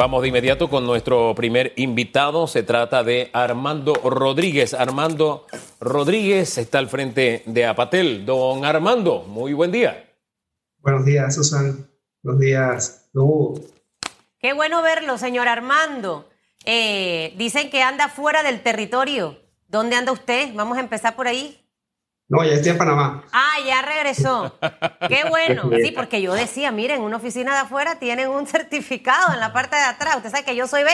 [0.00, 2.46] Vamos de inmediato con nuestro primer invitado.
[2.46, 4.72] Se trata de Armando Rodríguez.
[4.72, 5.44] Armando
[5.78, 8.24] Rodríguez está al frente de Apatel.
[8.24, 10.10] Don Armando, muy buen día.
[10.78, 11.86] Buenos días, Susan.
[12.22, 13.60] Buenos días, Hugo.
[14.38, 16.30] Qué bueno verlo, señor Armando.
[16.64, 19.38] Eh, dicen que anda fuera del territorio.
[19.68, 20.54] ¿Dónde anda usted?
[20.54, 21.62] Vamos a empezar por ahí.
[22.30, 23.24] No, ya estoy en Panamá.
[23.32, 24.56] Ah, ya regresó.
[25.08, 25.68] Qué bueno.
[25.82, 29.74] Sí, porque yo decía, miren, una oficina de afuera tienen un certificado en la parte
[29.74, 30.16] de atrás.
[30.16, 30.92] Usted sabe que yo soy, ¿ve?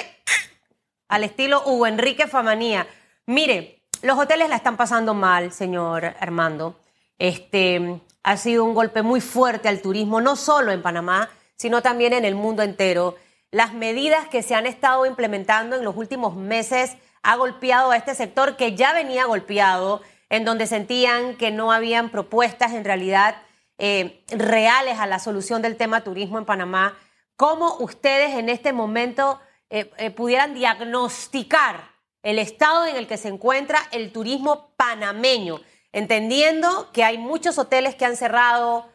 [1.09, 2.87] Al estilo Hugo Enrique Famanía.
[3.27, 6.81] Mire, los hoteles la están pasando mal, señor Armando.
[7.19, 12.15] Este, ha sido un golpe muy fuerte al turismo, no solo en Panamá, sino también
[12.15, 13.15] en el mundo entero.
[13.51, 18.15] Las medidas que se han estado implementando en los últimos meses ha golpeado a este
[18.15, 23.37] sector que ya venía golpeado en donde sentían que no habían propuestas en realidad
[23.79, 26.97] eh, reales a la solución del tema turismo en Panamá.
[27.37, 31.91] ¿Cómo ustedes en este momento eh, eh, pudieran diagnosticar
[32.23, 35.61] el estado en el que se encuentra el turismo panameño,
[35.93, 38.91] entendiendo que hay muchos hoteles que han cerrado,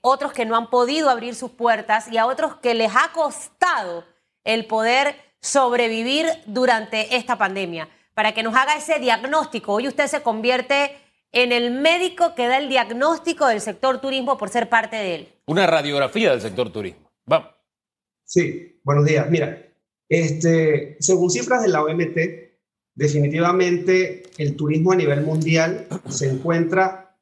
[0.00, 4.04] otros que no han podido abrir sus puertas y a otros que les ha costado
[4.42, 7.88] el poder sobrevivir durante esta pandemia?
[8.20, 9.72] Para que nos haga ese diagnóstico.
[9.72, 10.90] Hoy usted se convierte
[11.32, 15.28] en el médico que da el diagnóstico del sector turismo por ser parte de él.
[15.46, 17.10] Una radiografía del sector turismo.
[17.24, 17.48] Vamos.
[18.22, 19.30] Sí, buenos días.
[19.30, 19.66] Mira,
[20.06, 22.18] este, según cifras de la OMT,
[22.94, 27.16] definitivamente el turismo a nivel mundial se encuentra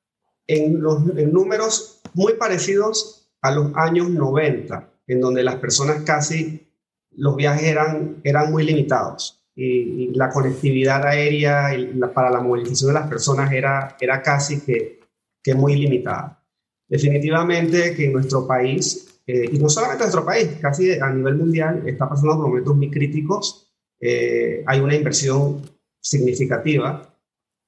[0.48, 6.72] en, los, en números muy parecidos a los años 90, en donde las personas casi,
[7.12, 11.70] los viajes eran, eran muy limitados y, la conectividad aérea
[12.14, 15.00] para la movilización de las personas era, era casi que,
[15.42, 16.44] que muy limitada.
[16.88, 21.34] Definitivamente que en nuestro país, eh, y no solamente en nuestro país, casi a nivel
[21.36, 23.68] mundial, está pasando momentos muy críticos.
[24.00, 25.60] Eh, hay una inversión
[26.00, 27.12] significativa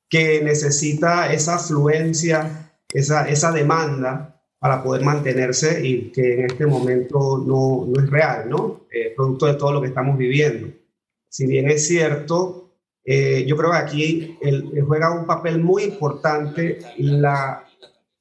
[0.08, 7.42] que necesita esa afluencia, esa, esa demanda para poder mantenerse y que en este momento
[7.44, 8.86] no, no es real, ¿no?
[8.92, 10.69] Eh, producto de todo lo que estamos viviendo
[11.30, 12.74] si bien es cierto,
[13.04, 14.38] eh, yo creo que aquí
[14.86, 17.64] juega un papel muy importante la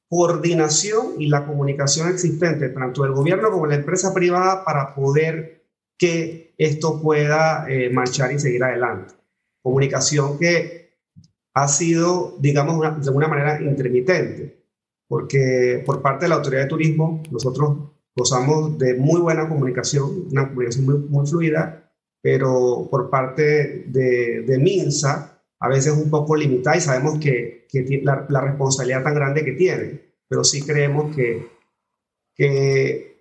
[0.08, 5.64] coordinación y la comunicación existente tanto del gobierno como de la empresa privada para poder
[5.98, 9.14] que esto pueda eh, marchar y seguir adelante.
[9.62, 10.98] Comunicación que
[11.54, 14.64] ha sido, digamos, de alguna manera intermitente,
[15.08, 20.48] porque por parte de la Autoridad de Turismo nosotros gozamos de muy buena comunicación, una
[20.48, 21.79] comunicación muy, muy fluida,
[22.22, 28.00] pero por parte de, de MINSA a veces un poco limitada y sabemos que, que
[28.02, 31.46] la, la, responsabilidad tan grande que tiene, pero sí creemos que,
[32.34, 33.18] que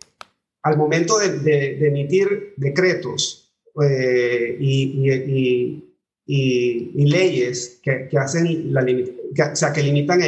[0.64, 5.94] al momento de, de, emitir decretos eh, y, y,
[6.26, 10.22] y, leyes que, que hacen la, que, o sea, que limitan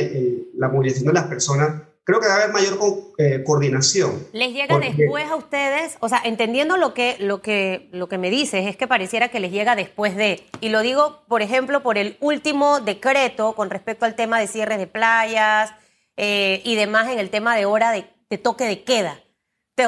[0.55, 2.79] la movilización de las personas, creo que debe haber mayor
[3.17, 4.27] eh, coordinación.
[4.33, 5.97] ¿Les llega después a ustedes?
[5.99, 9.39] O sea, entendiendo lo que, lo, que, lo que me dices, es que pareciera que
[9.39, 10.43] les llega después de.
[10.59, 14.77] Y lo digo, por ejemplo, por el último decreto con respecto al tema de cierres
[14.77, 15.73] de playas
[16.17, 19.19] eh, y demás en el tema de hora de, toque de queda.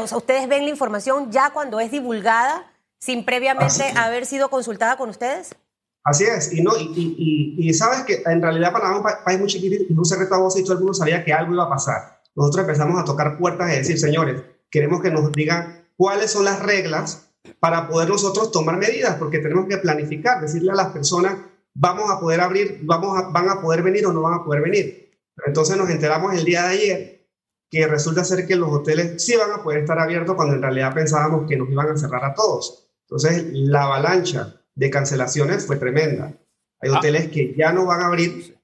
[0.01, 4.97] O sea, ustedes ven la información ya cuando es divulgada sin previamente haber sido consultada
[4.97, 5.55] con ustedes.
[6.03, 9.47] Así es, y, no, y, y, sabes que en realidad Panamá es un país muy
[9.47, 11.69] chiquitito y un secreto a voz y todo el mundo sabía que algo iba a
[11.69, 12.21] pasar.
[12.35, 16.61] Nosotros empezamos a tocar puertas y decir, señores, queremos que nos digan cuáles son las
[16.61, 21.37] reglas para poder nosotros tomar medidas, porque tenemos que planificar, decirle a las personas,
[21.73, 24.61] vamos a poder abrir, vamos a, van a poder venir o no van a poder
[24.61, 25.17] venir.
[25.45, 27.27] Entonces nos enteramos el día de ayer
[27.69, 30.93] que resulta ser que los hoteles sí van a poder estar abiertos cuando en realidad
[30.93, 32.89] pensábamos que nos iban a cerrar a todos.
[33.07, 36.33] Entonces la avalancha de cancelaciones fue tremenda.
[36.81, 36.97] Hay ah.
[36.97, 38.57] hoteles que ya no van a abrir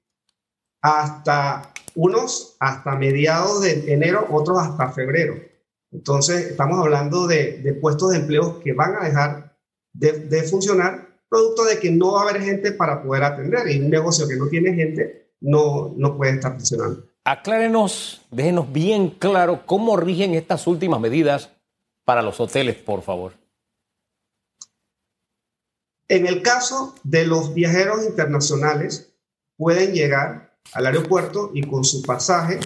[0.81, 5.35] hasta unos hasta mediados de enero, otros hasta febrero.
[5.91, 9.57] Entonces, estamos hablando de, puestos de empleo que van a dejar
[9.93, 13.69] de, funcionar, producto de que no va a haber gente para poder atender.
[13.69, 17.05] Y un negocio que no tiene gente no, no puede estar funcionando.
[17.25, 21.49] Aclárenos, déjenos bien claro cómo rigen estas últimas medidas
[22.05, 23.33] para los hoteles, por favor.
[26.09, 29.13] En el caso de los viajeros internacionales,
[29.57, 32.59] pueden llegar al aeropuerto y con su pasaje,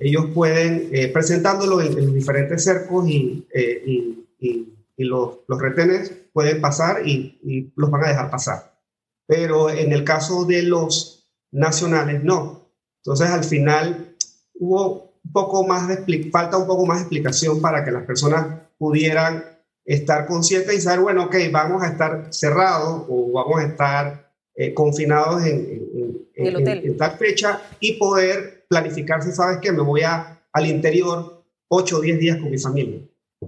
[0.00, 6.60] ellos pueden, eh, presentándolo en, los diferentes cercos y, eh, y, los, los, retenes pueden
[6.60, 8.78] pasar y, los van a dejar pasar.
[9.26, 12.68] Pero en el caso de los nacionales, no.
[12.98, 14.14] Entonces, al final,
[14.54, 18.60] hubo un poco más de falta un poco más de explicación para que las personas
[18.78, 19.51] pudieran
[19.84, 24.74] estar conscientes y saber, bueno, ok, vamos a estar cerrados o vamos a estar eh,
[24.74, 29.72] confinados en, en, tal fecha y poder planificarse, ¿sabes qué?
[29.72, 33.00] Me voy a, al interior 8 o 10 días con mi familia.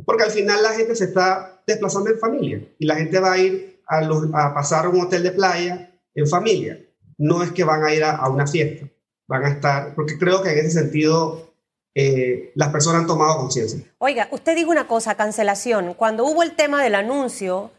[0.05, 3.39] Porque al final la gente se está desplazando en familia y la gente va a
[3.39, 6.81] ir a, a pasar a un hotel de playa en familia.
[7.17, 8.89] No es que van a ir a, una fiesta,
[9.29, 11.54] van a estar, porque creo que en ese sentido
[11.95, 13.81] eh, las personas han tomado conciencia.
[13.99, 15.95] Oiga, usted dijo una cosa, cancelación.
[15.95, 17.71] Cuando hubo el tema del anuncio,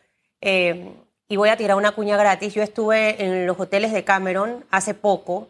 [0.41, 0.93] eh,
[1.27, 4.93] y voy a tirar una cuña gratis, yo estuve en los hoteles de Cameron hace
[4.93, 5.49] poco,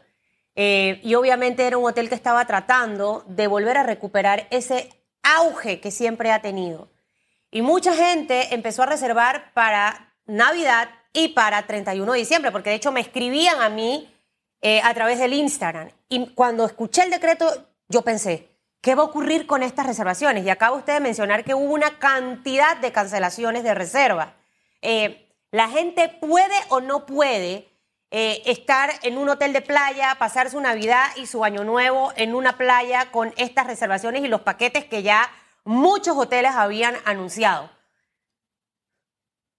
[0.56, 4.90] eh, y obviamente era un hotel que estaba tratando de volver a recuperar ese
[5.22, 6.88] auge que siempre ha tenido.
[7.52, 12.78] Y mucha gente empezó a reservar para Navidad y para 31 de diciembre, porque de
[12.78, 14.14] hecho me escribían a mí
[14.62, 15.90] eh, a través del Instagram.
[16.10, 17.46] Y cuando escuché el decreto,
[17.90, 18.55] yo pensé,
[18.86, 20.46] ¿qué va a ocurrir con estas reservaciones?
[20.46, 24.36] Y acaba usted de mencionar que hubo una cantidad de cancelaciones de reserva.
[24.84, 27.68] Eh, la gente puede o no puede
[28.12, 32.36] eh, estar en un hotel de playa, pasar su Navidad y su Año Nuevo en
[32.36, 35.32] una playa con estas reservaciones y los paquetes que ya
[35.64, 37.72] muchos hoteles habían anunciado.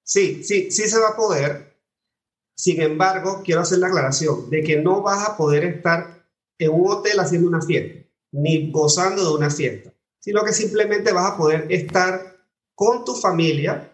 [0.04, 1.76] Sí, sí, sí se va a poder.
[2.54, 6.24] Sin embargo, quiero hacer la aclaración de que no vas a poder estar
[6.60, 8.05] en un hotel haciendo una fiesta,
[8.36, 12.36] ni gozando de una fiesta, sino que simplemente vas a poder estar
[12.74, 13.92] con tu familia,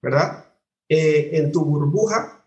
[0.00, 0.46] ¿verdad?
[0.88, 2.46] Eh, en tu burbuja,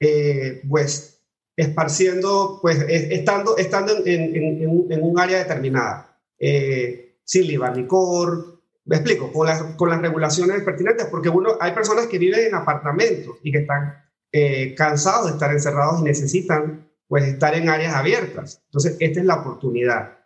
[0.00, 1.20] eh, pues
[1.56, 9.62] esparciendo, pues estando, estando en, un área determinada, eh, sin licor, me explico, con las,
[9.76, 14.02] con las regulaciones pertinentes, porque uno, hay personas que viven en apartamentos y que están
[14.32, 18.62] eh, cansados de estar encerrados y necesitan pues estar en áreas abiertas.
[18.66, 20.18] Entonces, esta es la oportunidad.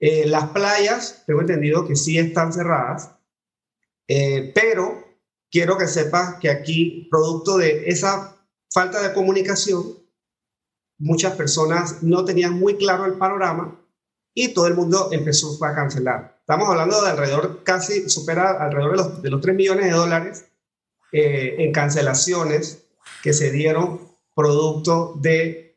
[0.00, 3.10] Eh, las playas, tengo entendido que sí están cerradas,
[4.06, 5.04] eh, pero
[5.50, 8.36] quiero que sepas que aquí, producto de esa
[8.70, 9.98] falta de comunicación,
[10.98, 13.80] muchas personas no tenían muy claro el panorama
[14.34, 16.38] y todo el mundo empezó a cancelar.
[16.40, 20.44] Estamos hablando de alrededor, casi supera alrededor de los, de los 3 millones de dólares
[21.12, 22.84] eh, en cancelaciones
[23.22, 25.67] que se dieron producto de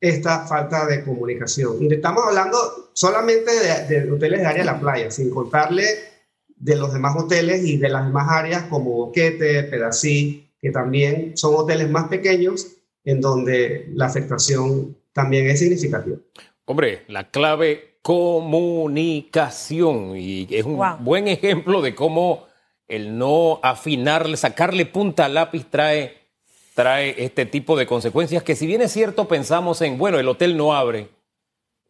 [0.00, 1.76] esta falta de comunicación.
[1.80, 2.58] Y estamos hablando
[2.92, 3.50] solamente
[3.88, 5.84] de, hoteles de área de la playa, sin contarle
[6.48, 11.54] de los demás hoteles y de las demás áreas como Boquete, Pedací, que también son
[11.54, 12.66] hoteles más pequeños
[13.04, 16.16] en donde la afectación también es significativa.
[16.64, 22.46] Hombre, la clave comunicación y es un buen ejemplo de cómo
[22.88, 26.25] el no afinarle, sacarle punta al lápiz trae,
[26.76, 30.58] trae este tipo de consecuencias que si bien es cierto pensamos en, bueno, el hotel
[30.58, 31.08] no abre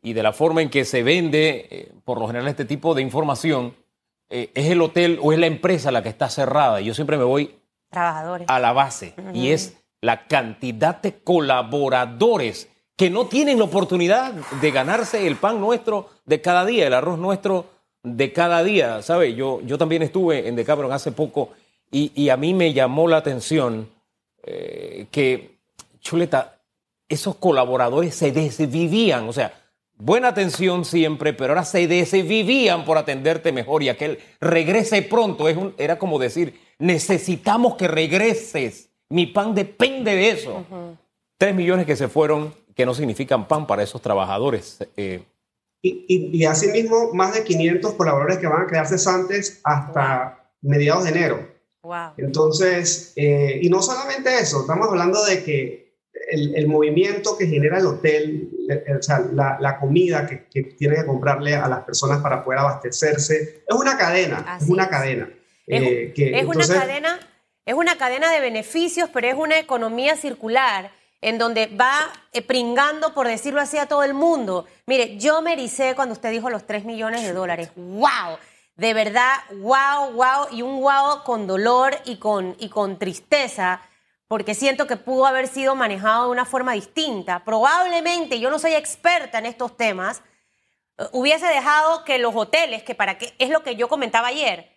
[0.01, 3.03] y de la forma en que se vende, eh, por lo general este tipo de
[3.03, 3.75] información,
[4.31, 6.81] eh, es el hotel o es la empresa la que está cerrada.
[6.81, 7.57] Yo siempre me voy
[7.91, 14.71] a la base y es la cantidad de colaboradores que no tienen la oportunidad de
[14.71, 17.67] ganarse el pan nuestro de cada día, el arroz nuestro
[18.05, 19.03] de cada día.
[19.03, 19.35] ¿Sabe?
[19.35, 21.51] Yo, yo también estuve en Decabron hace poco
[21.91, 23.89] y, a mí me llamó la atención
[24.47, 25.59] eh, que,
[26.01, 26.61] chuleta,
[27.09, 29.53] esos colaboradores se desvivían, o sea,
[29.97, 35.49] buena atención siempre, pero ahora se desvivían por atenderte mejor y aquel regrese pronto.
[35.49, 38.91] Es era como decir, necesitamos que regreses.
[39.09, 40.65] Mi pan depende de eso.
[41.39, 44.79] Tres millones que se fueron que no significan pan para esos trabajadores.
[44.97, 45.23] Eh.
[45.83, 51.11] Y, y, asimismo, más de 500 colaboradores que van a quedar cesantes hasta mediados de
[51.11, 51.56] enero.
[51.87, 52.15] Wow.
[52.17, 55.87] Entonces, eh, y no solamente eso, estamos hablando de que
[56.31, 58.51] el, movimiento que genera el hotel,
[58.99, 63.63] o sea, la, comida que, que, tiene que comprarle a las personas para poder abastecerse,
[63.69, 65.31] es una cadena, es una cadena.
[65.67, 67.21] Es, eh, que, es una cadena.
[67.65, 70.91] Es una cadena de beneficios, pero es una economía circular
[71.21, 74.67] en donde va eh, pringando, por decirlo así, a todo el mundo.
[74.87, 77.71] Mire, yo me ericé cuando usted dijo los 3 millones de dólares.
[77.75, 78.39] ¡Wow!
[78.77, 83.81] De verdad, wow, wow, y un wow con dolor y con, y con tristeza,
[84.29, 87.43] porque siento que pudo haber sido manejado de una forma distinta.
[87.43, 90.23] Probablemente, yo no soy experta en estos temas,
[90.99, 94.71] eh, hubiese dejado que los hoteles, que para qué, es lo que yo comentaba ayer,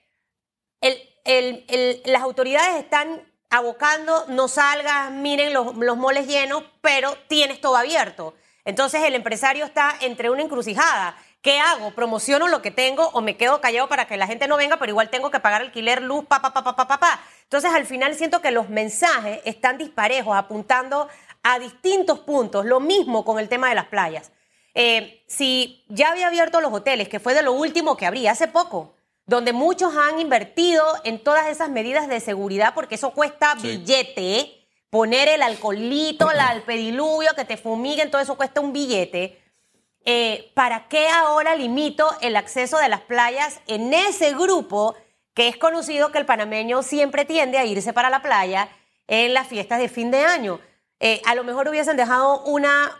[2.06, 8.34] las autoridades están abocando, no salgas, miren los, los moles llenos, pero tienes todo abierto.
[8.64, 11.18] Entonces el empresario está entre una encrucijada.
[11.42, 11.92] ¿Qué hago?
[11.92, 14.90] ¿Promociono lo que tengo o me quedo callado para que la gente no venga, pero
[14.90, 18.14] igual tengo que pagar alquiler, luz, pa, pa, pa, pa, pa, pa, Entonces al final
[18.16, 21.08] siento que los mensajes están disparejos, apuntando
[21.44, 22.66] a distintos puntos.
[22.66, 24.32] Lo mismo con el tema de las playas.
[24.74, 28.50] Eh, si ya había abierto los hoteles, que fue de lo último que abrí hace
[28.50, 34.56] poco, donde muchos han invertido en todas esas medidas de seguridad porque eso cuesta billete.
[34.90, 39.40] Poner el alcoholito, el alpediluvio, que te fumiguen, todo eso cuesta un billete.
[40.12, 44.96] Eh, ¿Para qué ahora limito el acceso de las playas en ese grupo
[45.36, 48.70] que es conocido que el panameño siempre tiende a irse para la playa
[49.06, 50.60] en las fiestas de fin de año?
[51.00, 52.92] Eh, a lo mejor hubiesen dejado una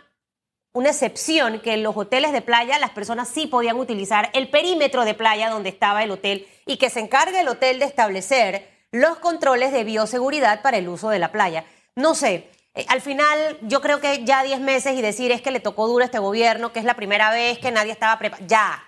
[0.72, 5.04] una excepción que en los hoteles de playa las personas sí podían utilizar el perímetro
[5.04, 9.18] de playa donde estaba el hotel y que se encargue el hotel de establecer los
[9.18, 11.64] controles de bioseguridad para el uso de la playa.
[11.96, 15.50] No sé, eh, al final yo creo que ya 10 meses y decir es que
[15.50, 18.46] le tocó duro a este gobierno, que es la primera vez que nadie estaba preparado.
[18.48, 18.82] Ya,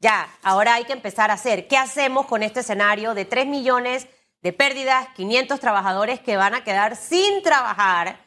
[0.00, 1.66] ya, ahora hay que empezar a hacer.
[1.66, 4.06] ¿Qué hacemos con este escenario de 3 millones
[4.42, 8.20] de pérdidas, 500 trabajadores que van a quedar sin trabajar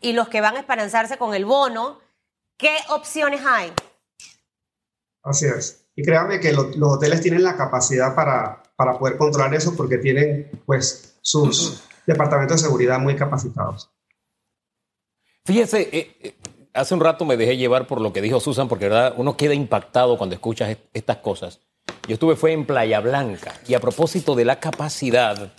[0.00, 1.98] y los que van a esperanzarse con el bono?
[2.56, 3.72] ¿Qué opciones hay?
[5.22, 5.86] Así es.
[5.96, 10.50] Y créame que los hoteles tienen la capacidad para, para poder controlar eso porque tienen
[10.66, 13.93] pues sus departamentos de seguridad muy capacitados.
[15.46, 16.34] Fíjese, eh, eh,
[16.72, 19.52] hace un rato me dejé llevar por lo que dijo Susan porque verdad uno queda
[19.52, 21.60] impactado cuando escuchas estas cosas.
[22.08, 25.52] Yo estuve fue en Playa Blanca y a propósito de la capacidad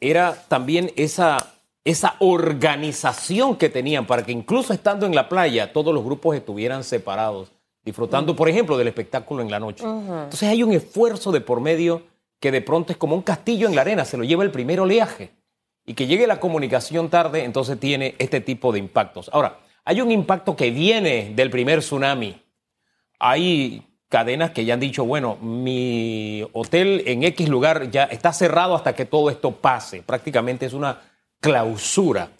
[0.00, 5.94] era también esa esa organización que tenían para que incluso estando en la playa todos
[5.94, 7.52] los grupos estuvieran separados,
[7.84, 9.84] disfrutando, por ejemplo, del espectáculo en la noche.
[9.84, 12.02] Entonces hay un esfuerzo de por medio
[12.38, 14.80] que de pronto es como un castillo en la arena, se lo lleva el primer
[14.80, 15.30] oleaje.
[15.90, 19.28] Y que llegue la comunicación tarde, entonces tiene este tipo de impactos.
[19.32, 22.40] Ahora, hay un impacto que viene del primer tsunami.
[23.18, 28.76] Hay cadenas que ya han dicho, bueno, mi hotel en X lugar ya está cerrado
[28.76, 30.00] hasta que todo esto pase.
[30.02, 31.00] Prácticamente es una
[31.40, 32.30] clausura.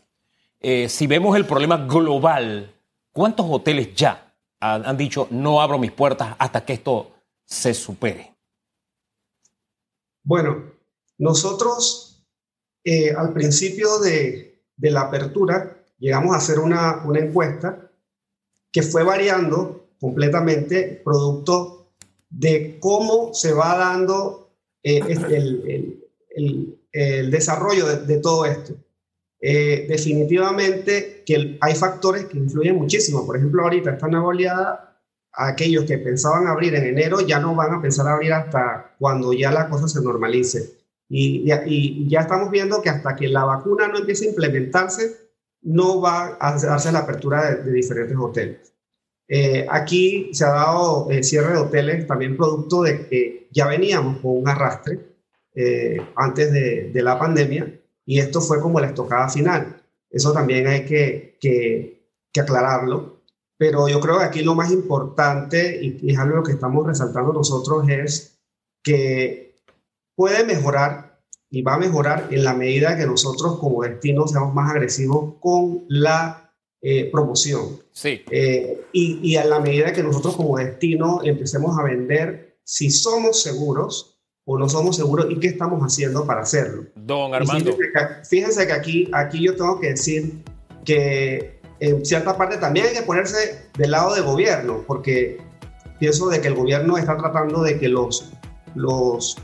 [0.61, 2.73] Eh, si vemos el problema global,
[3.11, 7.11] ¿cuántos hoteles ya han, dicho no abro mis puertas hasta que esto
[7.45, 8.33] se supere?
[10.23, 10.71] Bueno,
[11.19, 12.10] nosotros
[12.84, 17.90] eh, al principio de, la apertura llegamos a hacer una, encuesta
[18.72, 21.92] que fue variando completamente producto
[22.30, 24.50] de cómo se va dando
[24.82, 25.00] eh,
[26.30, 28.75] el, desarrollo de, todo esto.
[29.42, 33.26] Eh, definitivamente que hay factores que influyen muchísimo.
[33.26, 37.75] Por ejemplo, ahorita esta nueva oleada, aquellos que pensaban abrir en enero ya no van
[37.75, 40.79] a pensar abrir hasta cuando ya la cosa se normalice.
[41.11, 41.45] Y,
[42.09, 45.17] ya estamos viendo que hasta que la vacuna no empiece a implementarse,
[45.62, 48.73] no va a darse la apertura de, diferentes hoteles.
[49.29, 54.21] Eh, aquí se ha dado el cierre de hoteles también producto de que ya veníamos
[54.21, 54.99] con un arrastre
[55.55, 59.81] eh, antes de, de la pandemia y esto fue como la estocada final.
[60.11, 63.23] Eso también hay que, que, aclararlo.
[63.57, 67.88] Pero yo creo que aquí lo más importante, y, es algo que estamos resaltando nosotros,
[67.88, 68.40] es
[68.83, 69.50] que
[70.21, 74.71] puede mejorar y va a mejorar en la medida que nosotros como destino seamos más
[74.71, 77.81] agresivos con la eh, promoción.
[77.93, 78.21] Sí.
[78.31, 83.43] Eh, y, y a la medida que nosotros como destino empecemos a vender, si somos
[83.43, 86.85] seguros, o no somos seguros y qué estamos haciendo para hacerlo.
[86.97, 87.75] Don Armando.
[88.29, 90.45] Fíjense que, aquí, aquí yo tengo que decir
[90.85, 95.39] que en cierta parte también hay que ponerse del lado del gobierno, porque
[95.99, 98.31] pienso de que el gobierno está tratando de que los,
[98.75, 99.39] los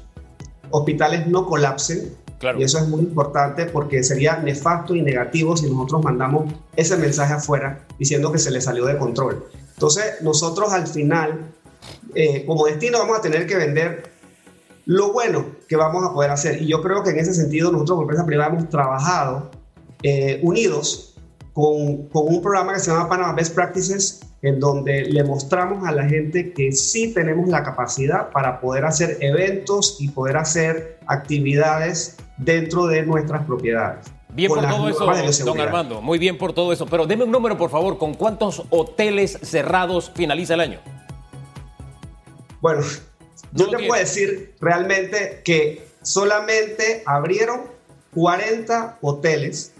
[0.70, 2.14] hospitales no colapsen.
[2.58, 7.32] Y eso es muy importante porque sería nefasto y negativo si nosotros mandamos ese mensaje
[7.32, 9.46] afuera diciendo que se le salió de control.
[9.72, 11.52] Entonces, nosotros al final,
[12.14, 14.10] eh, como destino, vamos a tener que vender
[14.84, 16.62] lo bueno que vamos a poder hacer.
[16.62, 19.50] Y yo creo que en ese sentido nosotros como empresa privada hemos trabajado
[20.02, 21.14] eh, unidos
[21.52, 25.90] con, con, un programa que se llama Panama Best Practices, en donde le mostramos a
[25.90, 32.16] la gente que sí tenemos la capacidad para poder hacer eventos y poder hacer actividades
[32.36, 34.06] dentro de nuestras propiedades.
[34.28, 36.00] Bien por todo eso, don Armando.
[36.00, 36.86] Muy bien por todo eso.
[36.86, 37.98] Pero deme un número, por favor.
[37.98, 40.78] ¿Con cuántos hoteles cerrados finaliza el año?
[42.60, 42.82] Bueno,
[43.50, 47.62] yo te puedo decir realmente que solamente abrieron
[48.14, 49.72] 40 hoteles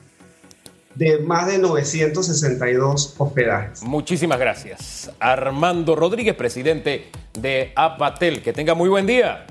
[0.97, 3.83] de más de 962 hospedajes.
[3.83, 5.11] Muchísimas gracias.
[5.21, 8.43] Armando Rodríguez, presidente de Apatel.
[8.43, 9.47] Que tenga muy buen día.